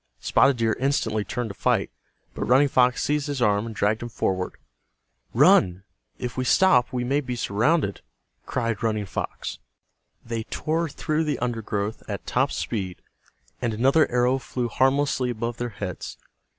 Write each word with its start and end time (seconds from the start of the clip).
Spotted 0.19 0.57
Deer 0.57 0.75
instantly 0.79 1.23
turned 1.23 1.51
to 1.51 1.53
fight, 1.53 1.91
but 2.33 2.45
Running 2.47 2.67
Fox 2.69 3.03
seized 3.03 3.27
his 3.27 3.39
arm 3.39 3.67
and 3.67 3.75
dragged 3.75 4.01
him 4.01 4.09
forward. 4.09 4.53
"Run! 5.31 5.83
If 6.17 6.35
we 6.37 6.43
stop 6.43 6.91
we 6.91 7.03
may 7.03 7.21
be 7.21 7.35
surrounded!" 7.35 8.01
cried 8.47 8.81
Running 8.81 9.05
Fox. 9.05 9.59
They 10.25 10.45
tore 10.45 10.89
through 10.89 11.25
the 11.25 11.37
undergrowth 11.37 12.01
at 12.09 12.25
top 12.25 12.51
speed 12.51 12.99
and 13.61 13.75
another 13.75 14.09
arrow 14.11 14.39
flew 14.39 14.69
harmlessly 14.69 15.29
above 15.29 15.57
their 15.57 15.69
heads. 15.69 16.17